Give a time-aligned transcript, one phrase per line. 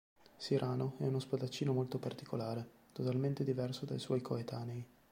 [0.39, 4.83] Cyrano è uno spadaccino molto particolare, totalmente diverso dai suoi coetanei.